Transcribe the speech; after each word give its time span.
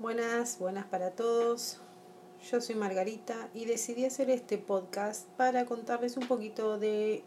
Buenas, 0.00 0.58
buenas 0.58 0.86
para 0.86 1.10
todos. 1.10 1.78
Yo 2.50 2.62
soy 2.62 2.74
Margarita 2.74 3.50
y 3.52 3.66
decidí 3.66 4.06
hacer 4.06 4.30
este 4.30 4.56
podcast 4.56 5.28
para 5.36 5.66
contarles 5.66 6.16
un 6.16 6.26
poquito 6.26 6.78
de 6.78 7.22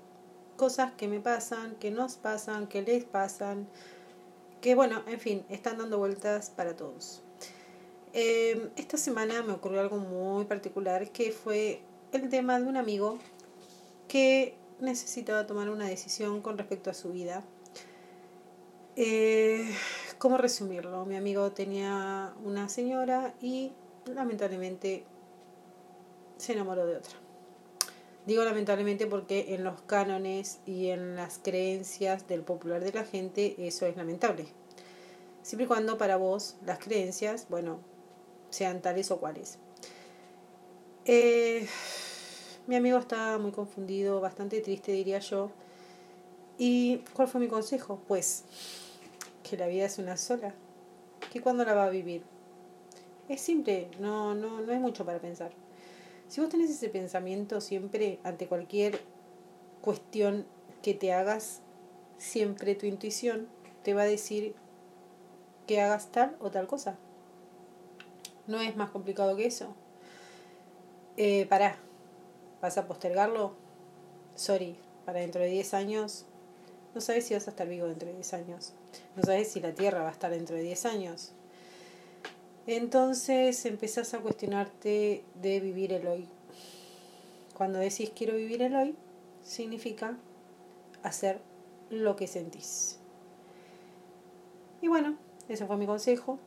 cosas 0.57 0.91
que 0.93 1.07
me 1.07 1.19
pasan, 1.19 1.75
que 1.75 1.91
nos 1.91 2.15
pasan, 2.15 2.65
que 2.65 2.81
les 2.81 3.03
pasan, 3.03 3.67
que 4.59 4.73
bueno, 4.73 5.03
en 5.05 5.19
fin, 5.19 5.45
están 5.49 5.77
dando 5.77 5.99
vueltas 5.99 6.49
para 6.49 6.75
todos. 6.75 7.21
Em, 8.11 8.71
esta 8.75 8.97
semana 8.97 9.43
me 9.43 9.53
ocurrió 9.53 9.79
algo 9.79 9.97
muy 9.97 10.45
particular 10.45 11.11
que 11.11 11.31
fue 11.31 11.79
el 12.11 12.27
tema 12.27 12.59
de 12.59 12.65
un 12.65 12.77
amigo 12.77 13.19
que 14.07 14.55
necesitaba 14.79 15.45
tomar 15.45 15.69
una 15.69 15.85
decisión 15.85 16.41
con 16.41 16.57
respecto 16.57 16.89
a 16.89 16.95
su 16.95 17.11
vida. 17.11 17.43
Eh, 18.95 19.42
¿Cómo 20.23 20.37
resumirlo? 20.37 21.03
Mi 21.05 21.17
amigo 21.17 21.51
tenía 21.51 22.33
una 22.45 22.69
señora 22.69 23.33
y 23.41 23.73
lamentablemente 24.05 25.03
se 26.37 26.53
enamoró 26.53 26.85
de 26.85 26.95
otra. 26.95 27.11
Digo 28.25 28.45
lamentablemente 28.45 29.05
porque 29.05 29.53
en 29.53 29.65
los 29.65 29.81
cánones 29.81 30.61
y 30.65 30.87
en 30.91 31.17
las 31.17 31.39
creencias 31.39 32.25
del 32.25 32.39
popular 32.41 32.81
de 32.81 32.93
la 32.93 33.03
gente 33.03 33.55
eso 33.57 33.85
es 33.85 33.97
lamentable. 33.97 34.45
Siempre 35.41 35.65
y 35.65 35.67
cuando 35.67 35.97
para 35.97 36.15
vos 36.15 36.55
las 36.65 36.79
creencias, 36.79 37.47
bueno, 37.49 37.79
sean 38.49 38.81
tales 38.81 39.11
o 39.11 39.19
cuales. 39.19 39.59
Eh, 41.03 41.67
mi 42.67 42.77
amigo 42.77 42.97
estaba 42.97 43.39
muy 43.39 43.51
confundido, 43.51 44.21
bastante 44.21 44.61
triste 44.61 44.93
diría 44.93 45.19
yo. 45.19 45.51
¿Y 46.57 46.99
cuál 47.13 47.27
fue 47.27 47.41
mi 47.41 47.49
consejo? 47.49 47.99
Pues 48.07 48.45
que 49.53 49.57
la 49.59 49.67
vida 49.67 49.85
es 49.85 49.99
una 49.99 50.17
sola, 50.17 50.55
que 51.31 51.39
cuando 51.39 51.63
la 51.63 51.75
va 51.75 51.85
a 51.85 51.89
vivir. 51.91 52.23
Es 53.29 53.39
simple, 53.39 53.87
no, 53.99 54.33
no, 54.33 54.61
no 54.61 54.73
es 54.73 54.79
mucho 54.79 55.05
para 55.05 55.19
pensar. 55.19 55.51
Si 56.27 56.41
vos 56.41 56.49
tenés 56.49 56.71
ese 56.71 56.89
pensamiento 56.89 57.61
siempre 57.61 58.19
ante 58.23 58.47
cualquier 58.47 58.99
cuestión 59.81 60.47
que 60.81 60.95
te 60.95 61.13
hagas, 61.13 61.61
siempre 62.17 62.73
tu 62.73 62.87
intuición 62.87 63.47
te 63.83 63.93
va 63.93 64.01
a 64.01 64.05
decir 64.05 64.55
que 65.67 65.81
hagas 65.81 66.07
tal 66.07 66.35
o 66.39 66.49
tal 66.49 66.65
cosa. 66.65 66.97
No 68.47 68.59
es 68.59 68.75
más 68.75 68.89
complicado 68.89 69.35
que 69.35 69.45
eso. 69.45 69.75
Eh, 71.15 71.45
pará, 71.45 71.77
¿vas 72.59 72.79
a 72.79 72.87
postergarlo? 72.87 73.53
Sorry, 74.33 74.77
para 75.05 75.19
dentro 75.19 75.41
de 75.43 75.49
10 75.49 75.75
años 75.75 76.25
no 76.93 77.01
sabes 77.01 77.25
si 77.25 77.33
vas 77.33 77.47
a 77.47 77.51
estar 77.51 77.67
vivo 77.67 77.87
dentro 77.87 78.07
de 78.07 78.15
10 78.15 78.33
años. 78.33 78.73
No 79.15 79.23
sabes 79.23 79.51
si 79.51 79.59
la 79.59 79.73
Tierra 79.73 80.03
va 80.03 80.09
a 80.09 80.11
estar 80.11 80.31
dentro 80.31 80.55
de 80.55 80.63
10 80.63 80.85
años. 80.85 81.31
Entonces 82.67 83.65
empezás 83.65 84.13
a 84.13 84.19
cuestionarte 84.19 85.23
de 85.35 85.59
vivir 85.59 85.91
el 85.93 86.07
hoy. 86.07 86.27
Cuando 87.55 87.79
decís 87.79 88.11
quiero 88.15 88.35
vivir 88.35 88.61
el 88.61 88.75
hoy, 88.75 88.95
significa 89.43 90.17
hacer 91.01 91.41
lo 91.89 92.15
que 92.15 92.27
sentís. 92.27 92.99
Y 94.81 94.87
bueno, 94.87 95.17
ese 95.49 95.65
fue 95.65 95.77
mi 95.77 95.85
consejo. 95.85 96.39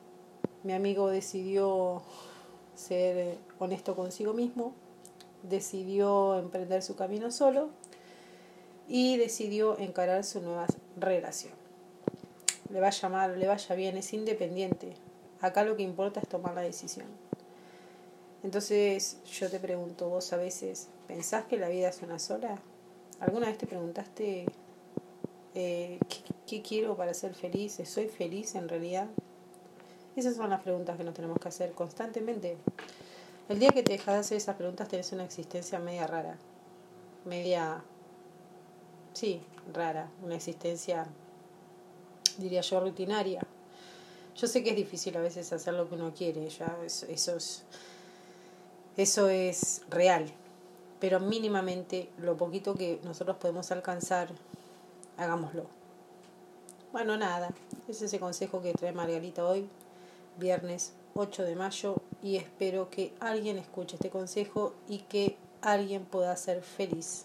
Mi 0.63 0.73
amigo 0.73 1.09
decidió 1.09 2.03
ser 2.75 3.39
honesto 3.59 3.95
consigo 3.95 4.33
mismo, 4.33 4.75
decidió 5.43 6.39
emprender 6.39 6.83
su 6.83 6.97
camino 6.97 7.31
solo 7.31 7.71
y 8.89 9.17
decidió 9.17 9.79
encarar 9.79 10.25
su 10.25 10.41
nueva 10.41 10.67
relación. 10.97 11.55
Le 12.71 12.81
vaya 12.81 13.09
mal, 13.09 13.39
le 13.39 13.47
vaya 13.47 13.75
bien, 13.75 13.97
es 13.97 14.13
independiente. 14.13 14.95
Acá 15.41 15.65
lo 15.65 15.77
que 15.77 15.83
importa 15.83 16.21
es 16.21 16.29
tomar 16.29 16.55
la 16.55 16.63
decisión. 16.63 17.07
Entonces 18.43 19.19
yo 19.25 19.51
te 19.51 19.59
pregunto, 19.59 20.09
vos 20.09 20.33
a 20.33 20.37
veces, 20.37 20.89
¿pensás 21.07 21.45
que 21.47 21.57
la 21.57 21.69
vida 21.69 21.89
es 21.89 22.03
una 22.03 22.19
sola? 22.19 22.59
¿Alguna 23.21 23.47
vez 23.47 23.59
te 23.59 23.67
preguntaste 23.67 24.47
eh, 25.55 25.99
¿qué, 26.09 26.35
¿qué, 26.47 26.63
quiero 26.63 26.97
para 26.97 27.15
ser 27.15 27.35
feliz? 27.35 27.81
¿Soy 27.85 28.09
feliz 28.09 28.55
en 28.55 28.69
realidad? 28.69 29.09
Esas 30.15 30.37
son 30.37 30.51
las 30.51 30.63
preguntas 30.63 30.97
que 30.97 31.05
nos 31.05 31.15
tenemos 31.15 31.39
que 31.39 31.49
hacer 31.49 31.73
constantemente. 31.73 32.59
El 33.49 33.59
día 33.59 33.71
que 33.71 33.83
te 33.83 33.93
dejas 33.93 34.15
de 34.15 34.21
hacer 34.21 34.37
esas 34.37 34.57
preguntas 34.57 34.89
tenés 34.89 35.13
una 35.13 35.25
existencia 35.25 35.79
media 35.79 36.07
rara, 36.07 36.37
media 37.25 37.83
sí, 39.17 39.41
rara, 39.73 40.11
una 40.23 40.37
existencia, 40.37 41.07
diría 42.37 42.61
yo, 42.61 42.81
rutinaria. 42.81 43.41
Yo 44.37 44.47
sé 44.47 44.63
que 44.63 44.71
es 44.71 44.77
difícil 44.77 45.17
a 45.17 45.21
veces 45.21 45.51
hacer 45.55 45.73
lo 45.73 45.89
que 45.89 45.95
uno 45.95 46.13
quiere, 46.15 46.47
ya 46.51 46.77
eso, 46.85 47.35
es, 47.35 47.65
eso 48.99 49.29
es 49.31 49.83
real, 49.89 50.31
pero 51.01 51.19
mínimamente 51.19 52.11
lo 52.19 52.37
poquito 52.37 52.75
que 52.75 53.01
nosotros 53.05 53.39
podemos 53.39 53.73
alcanzar, 53.73 54.29
hagámoslo. 55.17 55.65
Bueno, 56.93 57.17
nada, 57.17 57.49
ese 57.89 57.93
es 57.93 58.03
ese 58.03 58.21
consejo 58.21 58.61
que 58.61 58.75
trae 58.75 58.93
Margarita 58.93 59.47
hoy, 59.47 59.67
viernes 60.39 60.93
8 61.15 61.43
de 61.45 61.57
mayo, 61.57 61.97
y 62.23 62.37
espero 62.37 62.91
que 62.91 63.15
alguien 63.21 63.57
escuche 63.57 63.97
este 63.97 64.11
consejo 64.11 64.75
y 64.87 64.99
que 64.99 65.39
alguien 65.63 66.05
pueda 66.05 66.37
ser 66.37 66.61
feliz 66.61 67.25